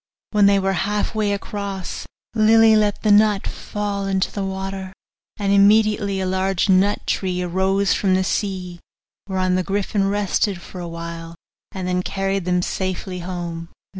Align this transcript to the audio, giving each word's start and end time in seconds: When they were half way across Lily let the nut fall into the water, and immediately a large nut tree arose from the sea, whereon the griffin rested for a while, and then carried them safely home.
When 0.31 0.47
they 0.47 0.57
were 0.57 0.73
half 0.89 1.13
way 1.13 1.31
across 1.31 2.07
Lily 2.33 2.75
let 2.75 3.03
the 3.03 3.11
nut 3.11 3.45
fall 3.45 4.07
into 4.07 4.31
the 4.31 4.43
water, 4.43 4.93
and 5.37 5.53
immediately 5.53 6.19
a 6.19 6.25
large 6.25 6.69
nut 6.69 7.05
tree 7.05 7.39
arose 7.43 7.93
from 7.93 8.15
the 8.15 8.23
sea, 8.23 8.79
whereon 9.29 9.53
the 9.53 9.61
griffin 9.63 10.09
rested 10.09 10.59
for 10.59 10.81
a 10.81 10.87
while, 10.87 11.35
and 11.71 11.87
then 11.87 12.01
carried 12.01 12.45
them 12.45 12.63
safely 12.63 13.19
home. 13.19 13.69